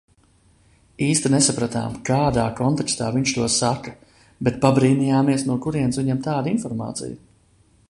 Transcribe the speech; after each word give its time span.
Īsti 1.07 1.29
nesapratām, 1.33 1.97
kādā 2.09 2.45
kontekstā 2.61 3.11
viņš 3.17 3.35
to 3.37 3.51
saka, 3.57 3.95
bet 4.49 4.59
pabrīnījāmies, 4.65 5.47
no 5.51 5.61
kurienes 5.67 6.03
viņam 6.03 6.27
tāda 6.31 6.55
informācija. 6.57 7.21